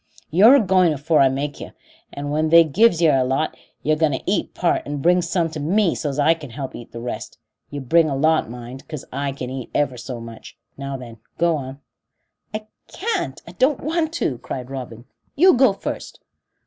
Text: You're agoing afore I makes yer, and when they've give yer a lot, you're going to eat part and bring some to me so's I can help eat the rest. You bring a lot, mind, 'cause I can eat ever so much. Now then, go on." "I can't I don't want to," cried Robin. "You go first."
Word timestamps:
You're 0.31 0.55
agoing 0.55 0.93
afore 0.93 1.19
I 1.19 1.29
makes 1.29 1.61
yer, 1.61 1.73
and 2.11 2.31
when 2.31 2.49
they've 2.49 2.71
give 2.73 2.99
yer 2.99 3.15
a 3.19 3.23
lot, 3.23 3.55
you're 3.83 3.95
going 3.95 4.13
to 4.13 4.23
eat 4.25 4.55
part 4.55 4.81
and 4.87 4.99
bring 4.99 5.21
some 5.21 5.47
to 5.51 5.59
me 5.59 5.93
so's 5.93 6.17
I 6.17 6.33
can 6.33 6.49
help 6.49 6.73
eat 6.73 6.91
the 6.91 6.99
rest. 6.99 7.37
You 7.69 7.81
bring 7.81 8.09
a 8.09 8.15
lot, 8.15 8.49
mind, 8.49 8.87
'cause 8.87 9.05
I 9.11 9.31
can 9.31 9.51
eat 9.51 9.69
ever 9.75 9.97
so 9.97 10.19
much. 10.19 10.57
Now 10.75 10.97
then, 10.97 11.19
go 11.37 11.55
on." 11.55 11.81
"I 12.51 12.65
can't 12.87 13.43
I 13.47 13.51
don't 13.51 13.81
want 13.81 14.11
to," 14.13 14.39
cried 14.39 14.71
Robin. 14.71 15.05
"You 15.35 15.53
go 15.53 15.71
first." 15.71 16.19